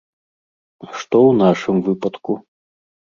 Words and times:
А 0.87 0.89
што 0.89 0.97
ў 1.27 1.31
нашым 1.43 1.77
выпадку? 1.89 2.31